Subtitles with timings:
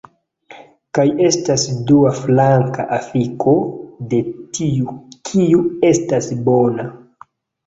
[0.97, 3.53] Kaj estas dua flanka afiko
[4.15, 4.23] de
[4.65, 4.97] tiu
[5.31, 6.89] kiu estas bona